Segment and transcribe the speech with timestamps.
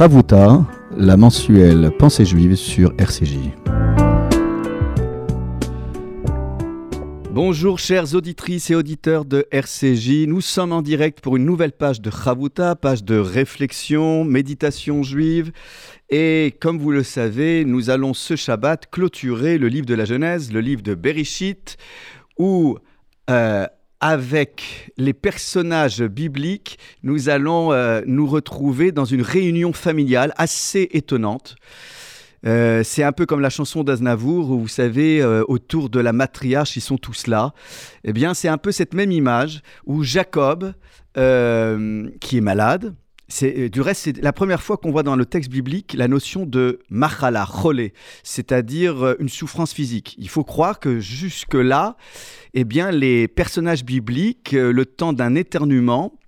[0.00, 0.64] Chavuta,
[0.96, 3.36] la mensuelle Pensée juive sur RCJ.
[7.30, 12.00] Bonjour chères auditrices et auditeurs de RCJ, nous sommes en direct pour une nouvelle page
[12.00, 15.52] de Chavuta, page de réflexion, méditation juive.
[16.08, 20.50] Et comme vous le savez, nous allons ce Shabbat clôturer le livre de la Genèse,
[20.50, 21.76] le livre de Bereshit,
[22.38, 22.78] où
[23.28, 23.66] euh,
[24.00, 31.56] avec les personnages bibliques, nous allons euh, nous retrouver dans une réunion familiale assez étonnante.
[32.46, 36.14] Euh, c'est un peu comme la chanson d'Aznavour où vous savez, euh, autour de la
[36.14, 37.52] matriarche, ils sont tous là.
[38.04, 40.72] Eh bien, c'est un peu cette même image où Jacob,
[41.14, 42.94] qui est malade,
[43.30, 46.46] c'est, du reste, c'est la première fois qu'on voit dans le texte biblique la notion
[46.46, 50.16] de machala, cholé, c'est-à-dire une souffrance physique.
[50.18, 51.96] Il faut croire que jusque-là,
[52.54, 56.18] eh bien, les personnages bibliques, euh, le temps d'un éternuement,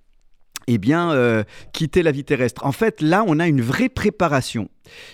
[0.67, 1.43] eh bien, euh,
[1.73, 2.65] quitter la vie terrestre.
[2.65, 4.69] En fait, là, on a une vraie préparation.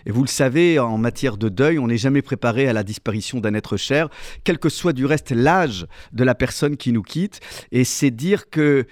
[0.06, 3.40] Et vous le savez, en matière de deuil, on n'est jamais préparé à la disparition
[3.40, 4.10] d'un être cher,
[4.44, 7.40] quel que soit du reste l'âge de la personne qui nous quitte.
[7.72, 8.86] Et c'est dire que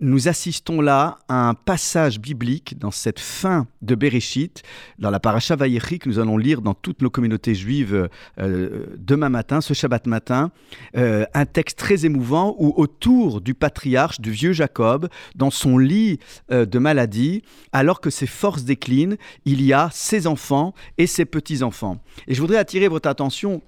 [0.00, 4.62] nous assistons là à un passage biblique dans cette fin de Bereshit,
[4.98, 9.28] dans la paracha Vayechi que nous allons lire dans toutes nos communautés juives euh, demain
[9.28, 10.50] matin, ce Shabbat matin,
[10.96, 16.18] euh, un texte très émouvant où autour du patriarche, du vieux Jacob, dans son lit
[16.50, 21.24] euh, de maladie, alors que ses forces déclinent, il y a ses enfants et ses
[21.24, 22.02] petits-enfants.
[22.26, 23.62] Et je voudrais attirer votre attention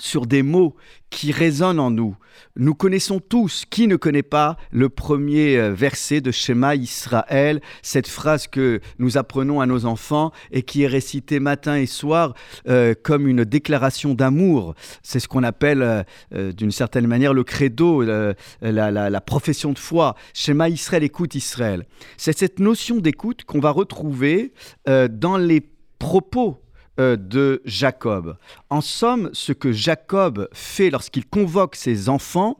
[0.00, 0.74] sur des mots
[1.10, 2.16] qui résonnent en nous.
[2.56, 8.08] Nous connaissons tous, qui ne connaît pas le premier euh, verset de Shema Israël, cette
[8.08, 12.34] phrase que nous apprenons à nos enfants et qui est récitée matin et soir
[12.68, 14.74] euh, comme une déclaration d'amour.
[15.02, 20.14] C'est ce qu'on appelle euh, d'une certaine manière le credo, la, profession de foi.
[20.34, 21.86] Shema Israël, écoute Israël.
[22.16, 24.52] C'est cette notion d'écoute qu'on va retrouver
[24.86, 25.62] dans les
[25.98, 26.60] propos
[26.98, 28.36] euh, de Jacob.
[28.68, 32.58] En somme, ce que Jacob fait lorsqu'il convoque ses enfants,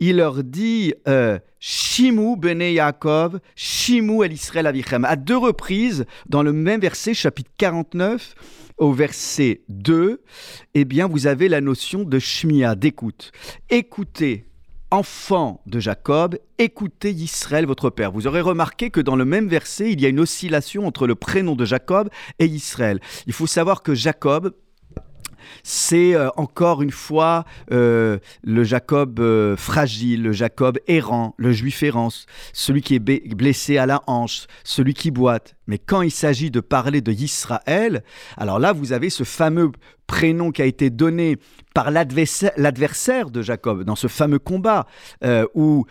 [0.00, 5.04] il leur dit euh, Shimu bene Yaakov, Shimu el Israël avichem.
[5.04, 8.34] À deux reprises, dans le même verset, chapitre 49,
[8.78, 10.22] au verset 2,
[10.74, 13.32] eh bien, vous avez la notion de Shmia, d'écoute.
[13.70, 14.47] Écoutez
[14.90, 18.10] Enfant de Jacob, écoutez Israël votre père.
[18.10, 21.14] Vous aurez remarqué que dans le même verset, il y a une oscillation entre le
[21.14, 22.98] prénom de Jacob et Israël.
[23.26, 24.54] Il faut savoir que Jacob,
[25.62, 31.82] c'est euh, encore une fois euh, le Jacob euh, fragile, le Jacob errant, le juif
[31.82, 32.08] errant,
[32.52, 35.54] celui qui est blessé à la hanche, celui qui boite.
[35.66, 38.02] Mais quand il s'agit de parler de Israël,
[38.36, 39.70] alors là, vous avez ce fameux
[40.06, 41.36] prénom qui a été donné
[41.74, 44.86] par l'adversaire de Jacob dans ce fameux combat
[45.54, 45.84] où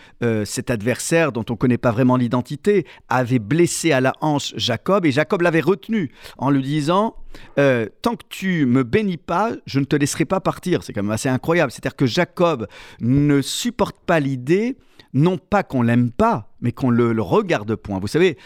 [0.44, 5.06] cet adversaire dont on ne connaît pas vraiment l'identité avait blessé à la hanche Jacob
[5.06, 7.16] et Jacob l'avait retenu en lui disant
[7.58, 10.84] euh, tant que tu me bénis pas, je ne te laisserai pas partir.
[10.84, 11.72] C'est quand même assez incroyable.
[11.72, 12.68] C'est-à-dire que Jacob
[13.00, 14.78] ne supporte pas l'idée,
[15.14, 18.00] non pas qu'on l'aime pas, mais qu'on le, le regarde point.
[18.00, 18.38] Vous savez,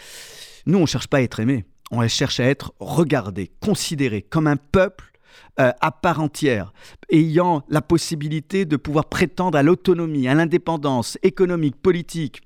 [0.66, 1.64] nous, on cherche pas à être aimé.
[1.90, 5.12] On cherche à être regardé, considéré comme un peuple
[5.60, 6.72] euh, à part entière,
[7.10, 12.40] ayant la possibilité de pouvoir prétendre à l'autonomie, à l'indépendance économique, politique,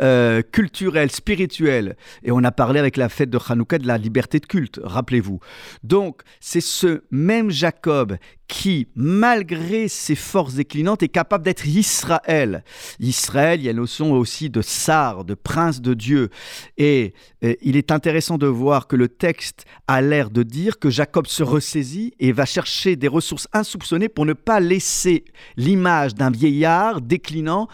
[0.00, 1.96] euh, culturel, spirituel.
[2.22, 5.40] Et on a parlé avec la fête de Hanouka de la liberté de culte, rappelez-vous.
[5.84, 8.16] Donc, c'est ce même Jacob
[8.50, 12.64] qui, malgré ses forces déclinantes, est capable d'être Israël.
[12.98, 16.30] Israël, il y a notion aussi de sar, de prince de Dieu.
[16.76, 17.14] Et,
[17.62, 21.42] il est intéressant de voir que le texte a l'air de dire que Jacob se
[21.42, 25.24] ressaisit et va chercher des ressources insoupçonnées pour ne pas laisser
[25.56, 27.68] l'image d'un vieillard déclinant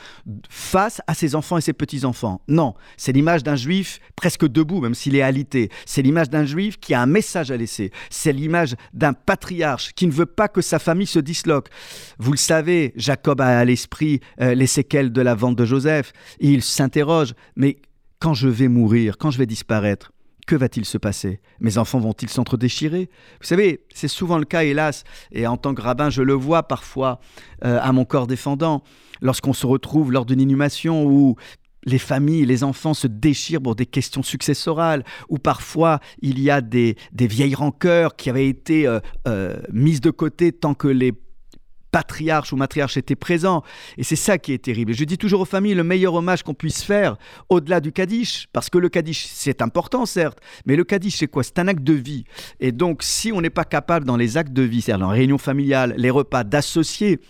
[0.49, 2.43] face à ses enfants et ses petits-enfants.
[2.47, 5.71] Non, c'est l'image d'un juif presque debout, même s'il est alité.
[5.85, 7.91] C'est l'image d'un juif qui a un message à laisser.
[8.11, 11.69] C'est l'image d'un patriarche qui ne veut pas que sa famille se disloque.
[12.19, 16.13] Vous le savez, Jacob a à l'esprit euh, les séquelles de la vente de Joseph.
[16.41, 17.77] il s'interroge, mais
[18.19, 20.13] quand je vais mourir, quand je vais disparaître,
[20.47, 21.41] que va-t-il se passer?
[21.61, 23.11] Mes enfants vont-ils s'entre-déchirer?
[23.41, 25.03] Vous savez, c'est souvent le cas, hélas,
[25.33, 27.21] et en tant que rabbin, je le vois parfois
[27.65, 28.85] euh, à mon corps défendant,
[29.21, 31.37] lorsqu'on se retrouve lors d'une inhumation où
[31.87, 36.61] les familles, les enfants se déchirent pour des questions successorales, ou parfois il y a
[36.61, 41.13] des, vieilles rancœurs qui avaient été euh, euh, mises de côté tant que les
[42.53, 43.63] ou matriarche étaient présents.
[43.97, 44.93] Et c'est ça qui est terrible.
[44.93, 47.17] je dis toujours aux familles, le meilleur hommage qu'on puisse faire,
[47.49, 51.43] au-delà du Kaddish, parce que le Kaddish, c'est important, certes, mais le Kaddish, c'est quoi?
[51.43, 52.25] C'est un acte de vie.
[52.61, 55.21] Et donc, si on n'est pas capable dans les actes de vie, c'est-à-dire dans les
[55.21, 57.21] réunions familiales, les repas, d'associer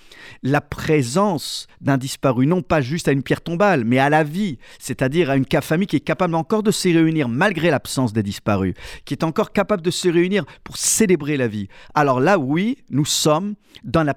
[0.42, 4.58] la présence d'un disparu, non pas juste à une pierre tombale, mais à la vie,
[4.78, 8.74] c'est-à-dire à une famille qui est capable encore de se réunir malgré l'absence des disparus,
[9.04, 11.69] qui est encore capable de se réunir pour célébrer la vie.
[11.94, 13.54] Alors là, oui, nous sommes
[13.84, 14.14] dans la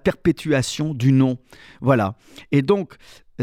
[0.96, 1.38] du nom.
[1.82, 2.16] Voilà.
[2.52, 2.96] Et donc,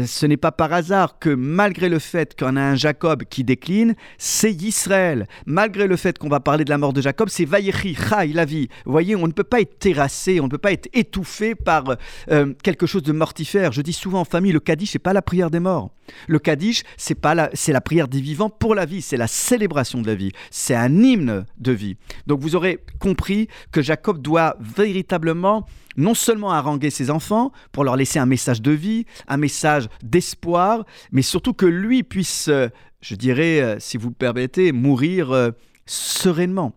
[0.05, 3.95] ce n'est pas par hasard que malgré le fait qu'on a un Jacob qui décline,
[4.17, 5.27] c'est Israël.
[5.45, 8.45] Malgré le fait qu'on va parler de la mort de Jacob, c'est Vayechi, Chai, la
[8.45, 8.67] vie.
[8.85, 11.95] Vous voyez, on ne peut pas être terrassé, on ne peut pas être étouffé par
[12.29, 13.71] euh, quelque chose de mortifère.
[13.71, 15.89] Je dis souvent en famille, le Kaddish, n'est pas la prière des morts.
[16.27, 19.27] Le Kaddish, c'est pas la, c'est la prière des vivants pour la vie, c'est la
[19.27, 21.97] célébration de la vie, c'est un hymne de vie.
[22.27, 25.65] Donc vous aurez compris que Jacob doit véritablement
[25.97, 30.85] non seulement haranguer ses enfants pour leur laisser un message de vie, un message d'espoir,
[31.11, 32.69] mais surtout que lui puisse, euh,
[33.01, 35.51] je dirais, euh, si vous le permettez, mourir euh,
[35.85, 36.73] sereinement.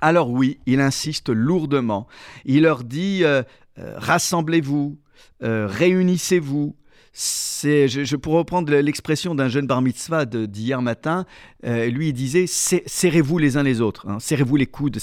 [0.00, 2.06] Alors oui, il insiste lourdement.
[2.46, 3.22] Il leur dit,
[3.76, 4.98] rassemblez-vous,
[5.42, 6.74] réunissez-vous,
[7.12, 11.26] c'est, je, pourrais reprendre l'expression d'un jeune bar mitzvah d'hier matin.
[11.64, 14.98] Euh, lui, il disait serrez-vous les uns les autres, hein, serrez-vous les coudes.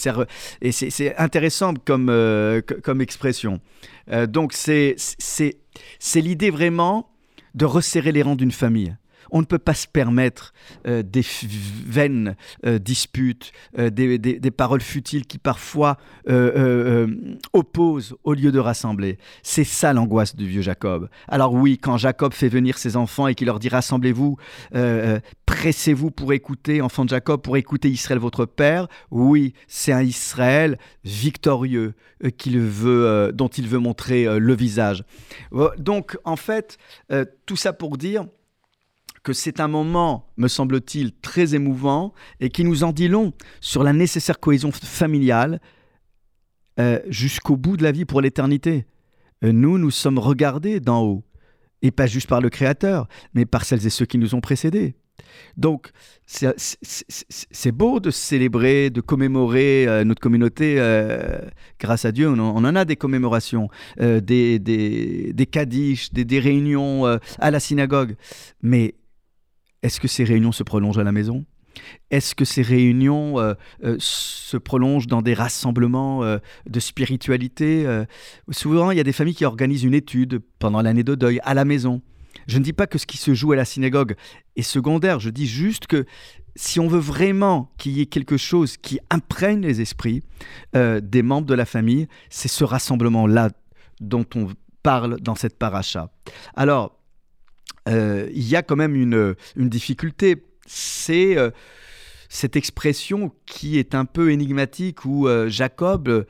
[0.61, 3.59] et c'est intéressant comme, euh, comme expression.
[4.11, 4.95] Euh, donc, c'est
[6.15, 7.09] l'idée vraiment
[7.55, 8.95] de resserrer les rangs d'une famille.
[9.31, 10.53] On ne peut pas se permettre
[10.87, 11.25] euh, des
[11.85, 12.35] vaines
[12.65, 15.97] euh, disputes, euh, des, paroles futiles qui parfois
[17.53, 19.17] opposent au lieu de rassembler.
[19.43, 21.09] C'est ça l'angoisse du vieux Jacob.
[21.27, 24.37] Alors oui, quand Jacob fait venir ses enfants et qu'il leur dit rassemblez-vous,
[25.45, 30.77] pressez-vous pour écouter, enfants de Jacob, pour écouter Israël votre père, oui, c'est un Israël
[31.03, 31.93] victorieux
[32.45, 35.03] veut, dont il veut montrer le visage.
[35.77, 36.77] Donc en fait,
[37.45, 38.25] tout ça pour dire
[39.27, 43.83] que c'est un moment, me semble-t-il, très émouvant et qui nous en dit long sur
[43.83, 45.59] la nécessaire cohésion familiale
[46.79, 48.85] euh, jusqu'au bout de la vie pour l'éternité.
[49.43, 51.25] Euh, nous, nous sommes regardés d'en haut,
[51.81, 54.95] et pas juste par le Créateur, mais par celles et ceux qui nous ont précédés.
[55.57, 55.91] Donc,
[56.25, 60.77] c'est beau de célébrer, de commémorer euh, notre communauté.
[61.81, 63.67] grâce à Dieu, on en, a des commémorations,
[63.99, 68.15] des, des, des des, des réunions à la synagogue.
[68.61, 68.95] Mais
[69.83, 71.45] est-ce que ces réunions se prolongent à la maison?
[72.09, 73.53] Est-ce que ces réunions euh,
[73.83, 77.85] euh, se prolongent dans des rassemblements euh, de spiritualité
[78.49, 81.53] Souvent, il y a des familles qui organisent une étude pendant l'année de deuil à
[81.53, 82.01] la maison.
[82.47, 84.15] Je ne dis pas que ce qui se joue à la synagogue
[84.55, 86.05] est secondaire, je dis juste que
[86.55, 90.23] si on veut vraiment qu'il y ait quelque chose qui imprègne les esprits
[90.73, 93.49] des membres de la famille, c'est ce rassemblement-là
[93.99, 94.47] dont on
[94.81, 96.09] parle dans cette paracha.
[96.55, 96.96] Alors,
[97.87, 100.43] il y a quand même une, difficulté.
[100.65, 101.51] C'est euh,
[102.29, 106.25] cette expression qui est un peu énigmatique où euh, Jacob,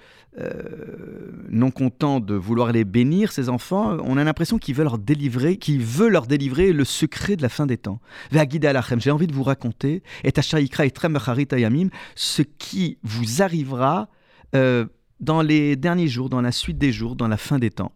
[1.49, 5.57] non content de vouloir les bénir, ses enfants, on a l'impression qu'il veut leur délivrer,
[5.57, 7.99] qu'il veut leur délivrer le secret de la fin des temps.
[8.31, 10.31] J'ai envie de vous raconter, et
[12.15, 14.09] ce qui vous arrivera
[14.53, 17.91] dans les derniers jours, dans la suite des jours, dans la fin des temps.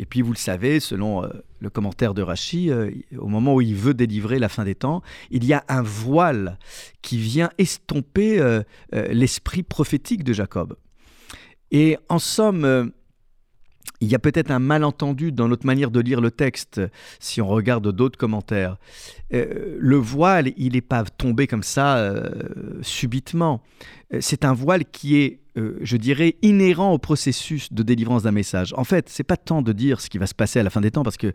[0.00, 1.28] Et puis, vous le savez, selon euh,
[1.60, 5.02] le commentaire de Rachi, euh, au moment où il veut délivrer la fin des temps,
[5.30, 6.58] il y a un voile
[7.02, 8.62] qui vient estomper euh,
[8.92, 10.74] l'esprit prophétique de Jacob.
[11.70, 12.92] Et en somme,
[14.00, 16.80] il y a peut-être un malentendu dans notre manière de lire le texte
[17.18, 18.78] si on regarde d'autres commentaires.
[19.30, 22.12] le voile, il n'est pas tombé comme ça
[22.80, 23.62] subitement.
[24.18, 28.72] C'est un voile qui est euh, je dirais, inhérent au processus de délivrance d'un message.
[28.76, 30.80] En fait, c'est pas tant de dire ce qui va se passer à la fin
[30.80, 31.32] des temps, parce que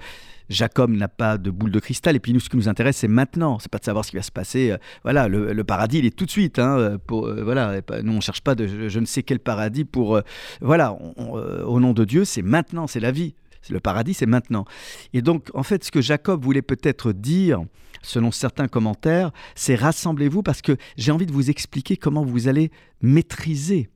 [0.47, 3.09] Jacob n'a pas de boule de cristal, et puis nous, ce qui nous intéresse, c'est
[3.09, 3.59] maintenant.
[3.59, 4.71] C'est pas de savoir ce qui va se passer.
[4.71, 6.59] Euh, voilà, le, paradis, il est tout de suite.
[6.59, 6.77] Hein,
[7.11, 10.21] euh, voilà, nous, on cherche pas de je, ne sais quel paradis pour.
[10.61, 13.35] voilà, au nom de Dieu, c'est maintenant, c'est la vie.
[13.69, 14.65] Le paradis, c'est maintenant.
[15.13, 17.63] Et donc, en fait, ce que Jacob voulait peut-être dire,
[18.01, 22.71] selon certains commentaires, c'est rassemblez-vous parce que j'ai envie de vous expliquer comment vous allez
[23.01, 23.89] maîtriser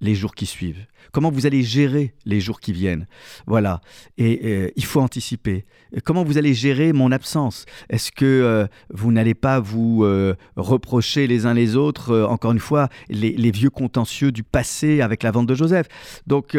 [0.00, 3.06] les jours qui suivent, comment vous allez gérer les jours qui viennent.
[3.46, 3.80] Voilà,
[4.16, 5.64] et euh, il faut anticiper.
[6.04, 11.26] Comment vous allez gérer mon absence Est-ce que euh, vous n'allez pas vous euh, reprocher
[11.26, 15.46] les uns les autres, encore une fois, les, vieux contentieux du passé avec la vente
[15.46, 15.88] de Joseph
[16.26, 16.56] Donc,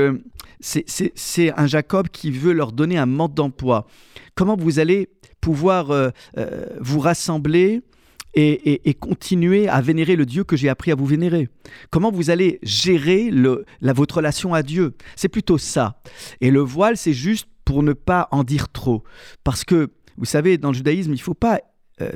[0.60, 3.88] c'est un Jacob qui veut leur donner un mode d'emploi.
[4.36, 6.12] Comment vous allez pouvoir
[6.80, 7.82] vous rassembler
[8.34, 11.50] et, continuer à vénérer le Dieu que j'ai appris à vous vénérer
[11.90, 14.96] Comment vous allez gérer la, votre relation à Dieu?
[15.16, 16.02] C'est plutôt ça.
[16.40, 19.04] Et le voile, c'est juste pour ne pas en dire trop.
[19.44, 21.60] Parce que, vous savez, dans le judaïsme, il ne faut pas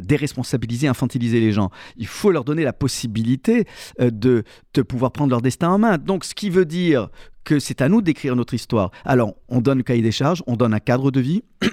[0.01, 1.69] déresponsabiliser, infantiliser les gens.
[1.97, 3.65] Il faut leur donner la possibilité
[3.99, 5.97] euh, de, de pouvoir prendre leur destin en main.
[5.97, 7.09] Donc, ce qui veut dire
[7.43, 8.91] que c'est à nous d'écrire notre histoire.
[9.05, 11.43] Alors, on donne le cahier des charges, on donne un cadre de vie,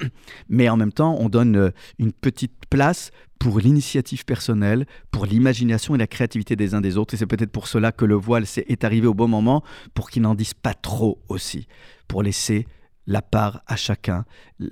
[0.48, 5.96] mais en même temps, on donne euh, une petite place pour l'initiative personnelle, pour l'imagination
[5.96, 7.14] et la créativité des uns des autres.
[7.14, 9.64] Et c'est peut-être pour cela que le voile est arrivé au bon moment,
[9.94, 11.66] pour qu'ils n'en disent pas trop aussi,
[12.06, 12.66] pour laisser
[13.06, 14.24] la part à chacun,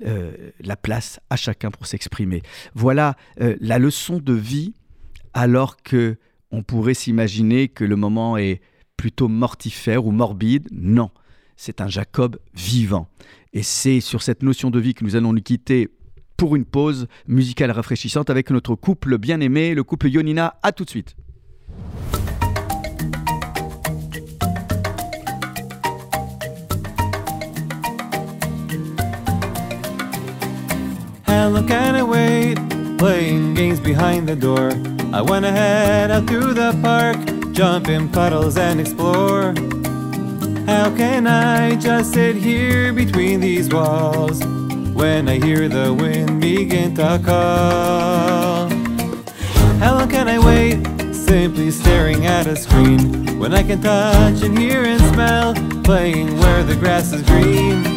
[0.05, 2.41] euh, la place à chacun pour s'exprimer.
[2.73, 4.73] Voilà euh, la leçon de vie,
[5.33, 6.17] alors que
[6.51, 8.61] on pourrait s'imaginer que le moment est
[8.97, 10.67] plutôt mortifère ou morbide.
[10.71, 11.09] Non,
[11.55, 13.07] c'est un Jacob vivant.
[13.53, 15.89] Et c'est sur cette notion de vie que nous allons nous quitter
[16.37, 20.55] pour une pause musicale rafraîchissante avec notre couple bien-aimé, le couple Yonina.
[20.63, 21.15] À tout de suite.
[33.01, 34.71] Playing games behind the door.
[35.11, 37.17] I went ahead out through the park,
[37.51, 39.55] jump in puddles and explore.
[40.67, 44.45] How can I just sit here between these walls
[44.93, 48.69] when I hear the wind begin to call?
[49.79, 54.55] How long can I wait, simply staring at a screen when I can touch and
[54.59, 57.90] hear and smell, playing where the grass is green?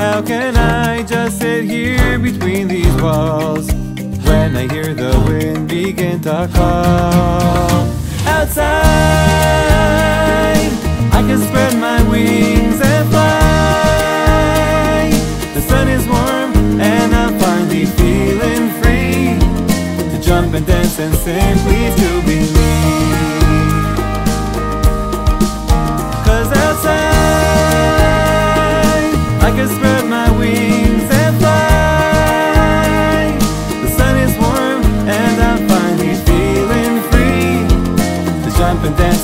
[0.00, 3.68] How can I just sit here between these walls?
[4.30, 7.86] when I hear the wind begin to call.
[8.26, 8.70] Outside,
[11.12, 15.10] I can spread my wings and fly.
[15.54, 19.38] The sun is warm and I'm finally feeling free
[20.10, 22.59] to jump and dance and simply to be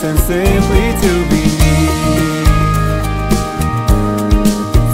[0.06, 1.76] and simply to be me.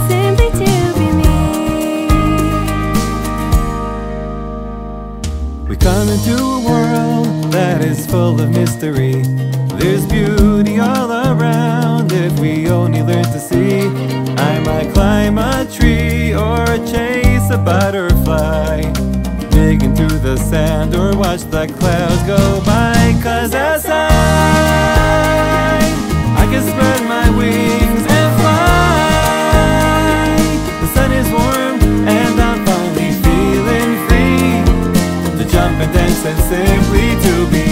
[0.09, 1.41] Simply to be me.
[5.69, 9.21] We come into a world that is full of mystery.
[9.77, 13.81] There's beauty all around if we only learn to see.
[14.37, 18.81] I might climb a tree or chase a butterfly
[19.51, 23.15] digging through the sand or watch the clouds go by.
[23.21, 23.52] Cause
[26.53, 29.65] can spread my wings and fly.
[30.81, 34.61] The sun is warm and I'm finally feeling free
[35.39, 37.62] to jump and dance and simply to be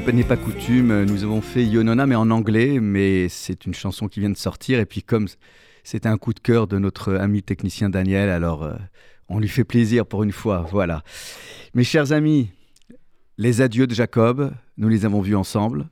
[0.00, 4.08] fois n'est pas coutume, nous avons fait Yonona, mais en anglais, mais c'est une chanson
[4.08, 5.26] qui vient de sortir, et puis comme
[5.84, 8.74] c'était un coup de cœur de notre ami technicien Daniel, alors euh,
[9.28, 11.02] on lui fait plaisir pour une fois, voilà.
[11.74, 12.50] Mes chers amis,
[13.38, 15.88] les adieux de Jacob, nous les avons vus ensemble,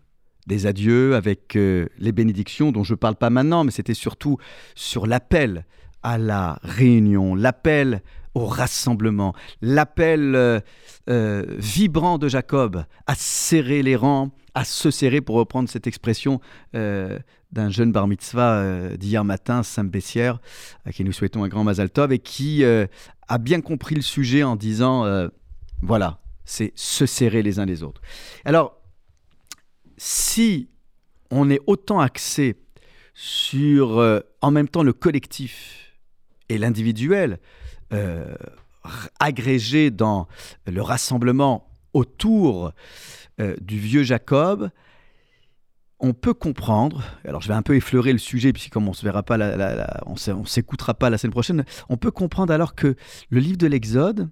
[0.46, 4.37] des adieux avec euh, les bénédictions dont je ne parle pas maintenant, mais c'était surtout
[4.75, 5.64] sur l'appel
[6.02, 8.02] à la réunion, l'appel
[8.34, 10.60] au rassemblement, l'appel euh,
[11.08, 16.40] euh, vibrant de Jacob à serrer les rangs, à se serrer, pour reprendre cette expression
[16.74, 17.18] euh,
[17.52, 20.40] d'un jeune bar mitzvah d'hier matin, Sam Bessière,
[20.84, 24.42] à qui nous souhaitons un grand Mazal Tov, et qui a bien compris le sujet
[24.42, 25.28] en disant,
[25.82, 28.00] voilà, c'est se serrer les uns les autres.
[28.44, 28.80] Alors,
[29.96, 30.68] si
[31.30, 32.56] on est autant axé
[33.14, 35.96] sur en même temps le collectif
[36.48, 37.38] et l'individuel,
[37.92, 38.34] euh,
[39.20, 40.28] agrégé dans
[40.66, 42.72] le rassemblement autour
[43.40, 44.70] euh, du vieux Jacob,
[46.00, 49.04] on peut comprendre, alors je vais un peu effleurer le sujet, puisque comme on se
[49.04, 49.38] verra pas,
[50.44, 52.94] s'écoutera pas la semaine prochaine, on peut comprendre alors que
[53.30, 54.28] le livre de l'Exode,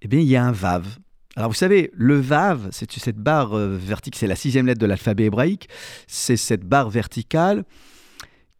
[0.00, 0.98] eh bien, il y a un Vav.
[1.36, 4.86] Alors vous savez, le Vav, c'est cette barre euh, verticale, c'est la sixième lettre de
[4.86, 5.68] l'alphabet hébraïque,
[6.06, 7.64] c'est cette barre verticale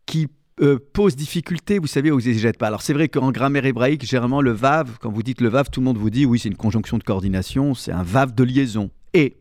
[0.07, 0.29] qui
[0.61, 2.69] euh, pose difficulté, vous savez, aux exégètes pas.
[2.69, 5.81] Alors c'est vrai qu'en grammaire hébraïque, généralement le Vav, quand vous dites le Vav, tout
[5.81, 8.91] le monde vous dit oui, c'est une conjonction de coordination, c'est un Vav de liaison.
[9.13, 9.37] Et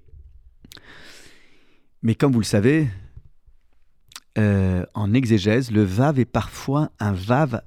[2.03, 2.89] mais comme vous le savez,
[4.37, 7.61] euh, en exégèse, le vav est parfois un vav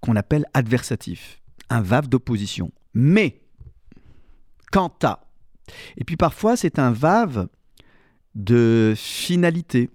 [0.00, 2.70] qu'on appelle adversatif, un vav d'opposition.
[2.94, 3.42] Mais,
[4.70, 5.26] quant à.
[5.96, 7.48] Et puis parfois, c'est un vav
[8.36, 9.90] de finalité.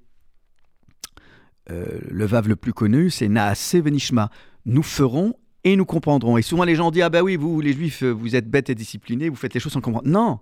[1.70, 4.30] Euh, le vav le plus connu, c'est Naase Venishma.
[4.65, 6.38] Nous ferons et nous comprendrons.
[6.38, 8.75] Et souvent, les gens disent Ah ben oui, vous, les juifs, vous êtes bêtes et
[8.75, 10.08] disciplinés, vous faites les choses sans comprendre.
[10.08, 10.39] Non,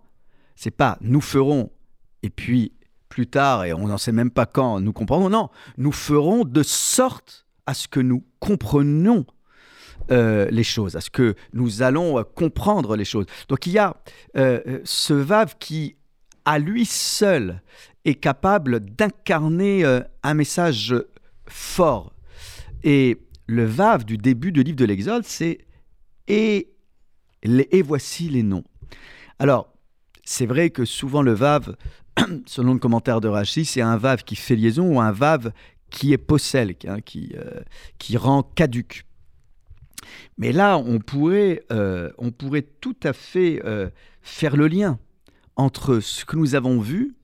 [0.56, 1.72] c'est pas nous ferons
[2.24, 2.74] et puis
[3.10, 5.30] plus tard, et on n'en sait même pas quand, nous comprendrons.
[5.30, 9.26] Non, nous ferons de sorte à ce que nous comprenions
[10.12, 13.26] euh, les choses, à ce que nous allons euh, comprendre les choses.
[13.48, 13.96] Donc il y a
[14.38, 15.98] euh, ce Vav qui,
[16.50, 17.62] à lui seul,
[18.06, 19.84] est capable d'incarner
[20.24, 20.96] un message
[21.46, 22.12] fort.
[22.84, 25.60] Et le Vav du début du livre de l'Exode, c'est
[26.28, 26.70] et,
[27.44, 28.64] et voici les noms.
[29.38, 29.72] Alors,
[30.24, 31.76] c'est vrai que souvent le Vav
[32.48, 35.52] selon le commentaire de Rachid, c'est un vav qui fait liaison ou un vav
[35.92, 37.62] qui est possèle, hein, qui, euh,
[37.98, 39.06] qui rend caduque.
[40.38, 43.90] Mais là, on pourrait, euh, on pourrait tout à fait euh,
[44.22, 45.00] faire le lien
[45.60, 47.16] entre ce que nous avons vu,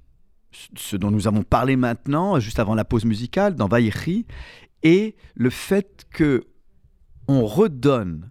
[0.76, 4.26] ce dont nous avons parlé maintenant, juste avant la pause musicale, dans Vaïchi,
[4.84, 6.44] et le fait que
[7.30, 8.30] on redonne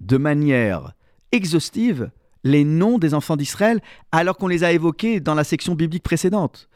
[0.00, 0.92] de manière
[1.32, 2.10] exhaustive
[2.44, 3.80] les noms des enfants d'Israël
[4.12, 6.68] alors qu'on les a évoqués dans la section biblique précédente.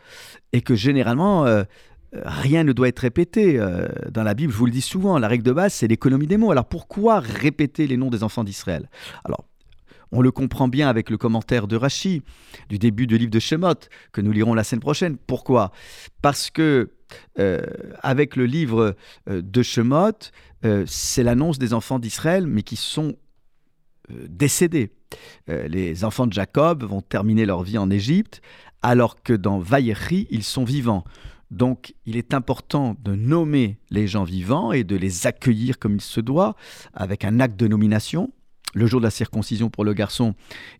[0.52, 1.62] Et que généralement, euh,
[2.12, 3.60] rien ne doit être répété.
[3.60, 6.26] Euh, dans la Bible, je vous le dis souvent, la règle de base, c'est l'économie
[6.26, 6.50] des mots.
[6.50, 8.90] Alors pourquoi répéter les noms des enfants d'Israël?
[9.24, 9.44] Alors,
[10.12, 12.22] on le comprend bien avec le commentaire de Rachi
[12.68, 13.74] du début du livre de Shemot,
[14.12, 15.16] que nous lirons la semaine prochaine.
[15.16, 15.72] Pourquoi?
[16.22, 16.90] Parce que
[17.38, 17.62] euh,
[18.02, 18.96] avec le livre
[19.28, 20.30] de Shemot,
[20.86, 23.14] c'est l'annonce des enfants d'Israël, mais qui sont
[24.08, 24.90] décédés.
[25.48, 28.40] Euh, les enfants de Jacob vont terminer leur vie en Égypte,
[28.82, 31.04] alors que dans Vaïchi, ils sont vivants.
[31.50, 36.00] Donc il est important de nommer les gens vivants et de les accueillir comme il
[36.00, 36.56] se doit,
[36.92, 38.32] avec un acte de nomination.
[38.74, 40.34] Le jour de la circoncision pour le garçon,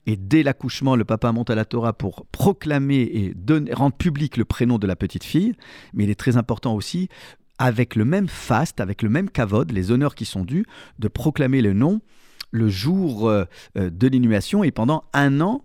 [0.07, 3.35] et dès l'accouchement, le papa monte à la Torah pour proclamer et
[3.73, 5.55] rendre public le prénom de la petite fille.
[5.95, 7.09] Mais il est très important aussi,
[7.59, 10.67] avec le même faste, avec le même kavod, les honneurs qui sont dus,
[10.99, 12.01] de proclamer le nom
[12.51, 13.45] le jour euh,
[13.77, 15.65] euh, de l'inhumation et pendant un an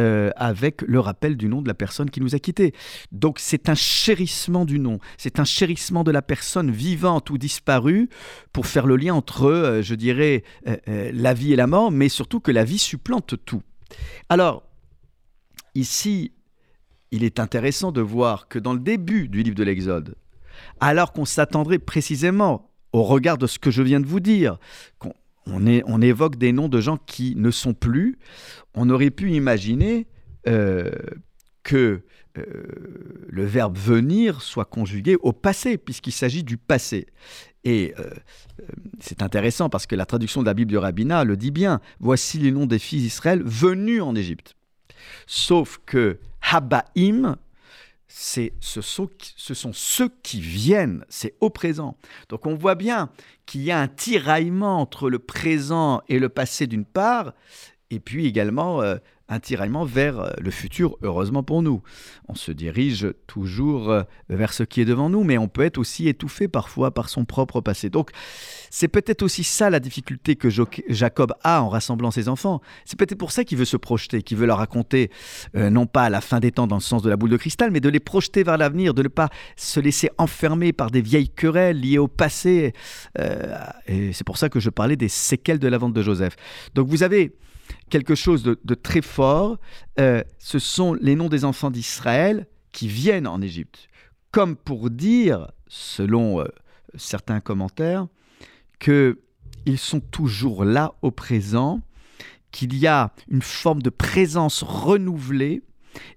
[0.00, 2.72] euh, avec le rappel du nom de la personne qui nous a quittés.
[3.10, 8.08] Donc c'est un chérissement du nom, c'est un chérissement de la personne vivante ou disparue
[8.52, 10.44] pour faire le lien entre, je dirais,
[10.86, 13.62] la vie et la mort, mais surtout que la vie supplante tout.
[14.28, 14.62] Alors,
[15.74, 16.32] ici,
[17.10, 20.16] il est intéressant de voir que dans le début du livre de l'Exode,
[20.80, 24.58] alors qu'on s'attendrait précisément au regard de ce que je viens de vous dire,
[24.98, 25.14] qu'on
[25.46, 28.18] on, évoque des noms de gens qui ne sont plus.
[28.74, 30.06] On aurait pu imaginer
[30.46, 30.90] euh,
[31.62, 32.02] que
[32.38, 32.44] euh,
[33.28, 37.06] le verbe venir soit conjugué au passé, puisqu'il s'agit du passé.
[37.64, 38.10] Et euh,
[39.00, 41.80] c'est intéressant parce que la traduction de la Bible du rabbinat le dit bien.
[42.00, 44.56] Voici les noms des fils d'Israël venus en Égypte.
[45.26, 47.36] Sauf que Habaïm,
[48.14, 51.96] c'est, ce, ce sont ceux qui viennent, c'est au présent.
[52.28, 53.08] Donc on voit bien
[53.46, 57.32] qu'il y a un tiraillement entre le présent et le passé d'une part,
[57.92, 58.96] et puis également euh,
[59.28, 61.82] un tiraillement vers euh, le futur, heureusement pour nous.
[62.26, 65.76] On se dirige toujours euh, vers ce qui est devant nous, mais on peut être
[65.76, 67.90] aussi étouffé parfois par son propre passé.
[67.90, 68.10] Donc
[68.70, 70.48] c'est peut-être aussi ça la difficulté que
[70.88, 72.62] Jacob a en rassemblant ses enfants.
[72.86, 75.10] C'est peut-être pour ça qu'il veut se projeter, qu'il veut leur raconter,
[75.54, 77.80] non pas la fin des temps dans le sens de la boule de cristal, mais
[77.80, 81.78] de les projeter vers l'avenir, de ne pas se laisser enfermer par des vieilles querelles
[81.78, 82.72] liées au passé.
[83.86, 86.36] et c'est pour ça que je parlais des séquelles de la vente de Joseph.
[86.74, 87.34] Donc vous avez
[87.90, 89.58] quelque chose de, très fort.
[90.00, 93.88] Euh, ce sont les noms des enfants d'Israël qui viennent en Égypte.
[94.30, 96.46] Comme pour dire, selon euh,
[96.96, 98.06] certains commentaires,
[98.78, 99.16] qu'ils
[99.78, 101.80] sont toujours là au présent
[102.50, 105.62] qu'il y a une forme de présence renouvelée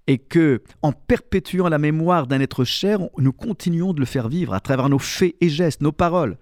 [0.08, 4.54] et que, en perpétuant la mémoire d'un être cher, nous continuons de le faire vivre
[4.54, 6.38] à travers nos faits et gestes, nos paroles,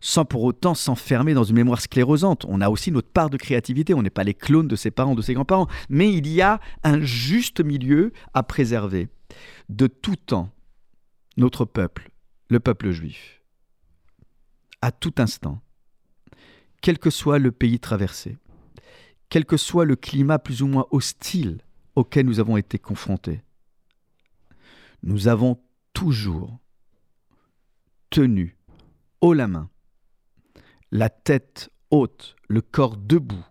[0.00, 2.44] sans pour autant s'enfermer dans une mémoire sclérosante.
[2.48, 5.14] On a aussi notre part de créativité, on n'est pas les clones de ses parents,
[5.14, 9.08] de ses grands-parents, mais il y a un juste milieu à préserver.
[9.68, 10.50] De tout temps,
[11.36, 12.10] notre peuple,
[12.48, 13.42] le peuple juif,
[14.82, 15.60] à tout instant,
[16.80, 18.38] quel que soit le pays traversé,
[19.28, 21.58] quel que soit le climat plus ou moins hostile
[21.94, 23.42] auquel nous avons été confrontés,
[25.02, 25.60] nous avons
[25.92, 26.58] toujours
[28.10, 28.56] tenu
[29.20, 29.68] haut la main,
[30.90, 33.44] la tête haute, le corps debout,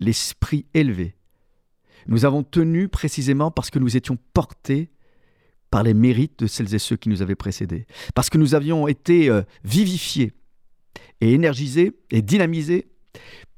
[0.00, 1.16] l'esprit élevé.
[2.06, 4.90] Nous avons tenu précisément parce que nous étions portés
[5.70, 8.86] par les mérites de celles et ceux qui nous avaient précédés, parce que nous avions
[8.86, 10.32] été euh, vivifiés
[11.20, 12.88] et énergisés et dynamisés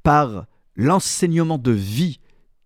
[0.03, 2.21] par l'enseignement de vie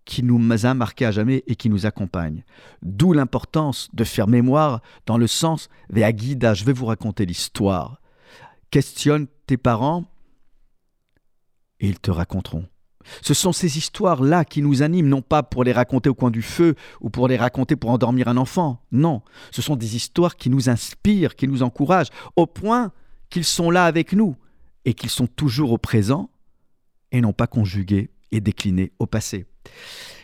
[0.05, 2.43] qui nous a marqué à jamais et qui nous accompagne.
[2.81, 8.01] D'où l'importance de faire mémoire dans le sens Veagida, je vais vous raconter l'histoire.
[8.71, 10.10] Questionne tes parents
[11.81, 12.65] et ils te raconteront.
[13.21, 16.41] Ce sont ces histoires-là qui nous animent, non pas pour les raconter au coin du
[16.41, 18.81] feu ou pour les raconter pour endormir un enfant.
[18.91, 22.91] Non, ce sont des histoires qui nous inspirent, qui nous encouragent, au point
[23.29, 24.35] qu'ils sont là avec nous
[24.85, 26.29] et qu'ils sont toujours au présent
[27.11, 29.45] et non pas conjugués et déclinés au passé.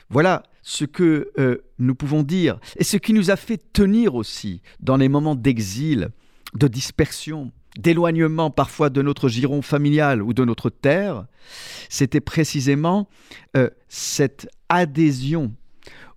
[0.10, 4.62] Voilà ce que euh, nous pouvons dire et ce qui nous a fait tenir aussi
[4.80, 6.10] dans les moments d'exil,
[6.54, 11.26] de dispersion, d'éloignement parfois de notre giron familial ou de notre terre,
[11.90, 13.08] c'était précisément
[13.56, 15.54] euh, cette adhésion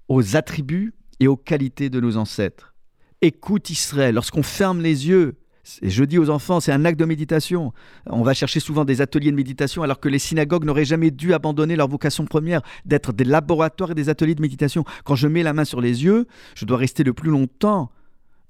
[0.09, 2.75] aux attributs et aux qualités de nos ancêtres.
[3.23, 5.37] Écoute Israël, lorsqu'on ferme les yeux
[5.83, 7.73] et je dis aux enfants, c'est un acte de méditation.
[8.07, 11.35] On va chercher souvent des ateliers de méditation alors que les synagogues n'auraient jamais dû
[11.35, 14.85] abandonner leur vocation première d'être des laboratoires et des ateliers de méditation.
[15.05, 17.90] Quand je mets la main sur les yeux, je dois rester le plus longtemps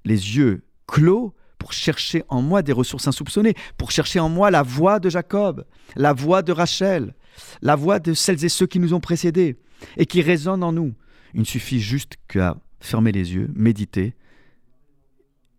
[0.05, 4.65] les yeux clos pour chercher en moi des ressources insoupçonnées, pour chercher en moi la
[4.65, 7.15] voix de Jacob, la voix de Rachel,
[7.63, 9.61] la voix de celles et ceux qui nous ont précédés
[9.97, 10.95] et qui résonnent en nous.
[11.35, 14.17] Il ne suffit juste qu'à fermer les yeux, méditer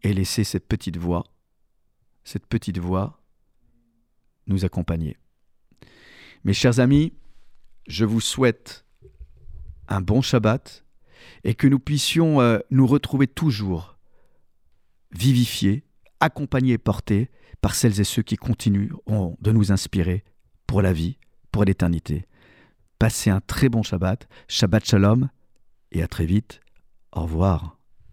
[0.03, 1.23] et laisser cette petite voix
[2.23, 3.21] cette petite voix
[4.47, 5.17] nous accompagner.
[6.43, 7.13] Mes chers amis,
[7.87, 8.85] je vous souhaite
[9.87, 10.85] un bon Shabbat
[11.43, 13.97] et que nous puissions euh, nous retrouver toujours
[15.11, 15.83] vivifiés,
[16.21, 17.29] accompagnés et portés
[17.61, 20.23] par celles et ceux qui continueront de nous inspirer
[20.67, 21.17] pour la vie,
[21.51, 22.25] pour l'éternité.
[22.97, 25.29] Passez un très bon Shabbat, Shabbat Shalom,
[25.91, 26.61] et à très vite.
[27.11, 27.80] Au revoir.